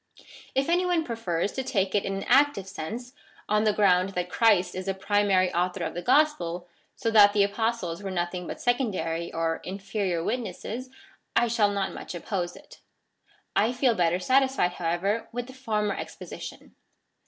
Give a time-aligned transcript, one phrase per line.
[0.55, 3.13] If any one prefers to take it in an active sense,
[3.47, 7.43] on the ground that Christ is the primary author of the gospel, so that the
[7.43, 10.89] Apostles were nothing but secondary or inferior witnesses,
[11.35, 12.79] I shall not much oppose it.
[13.55, 16.73] I feel better satisfied, however, with the former exposition.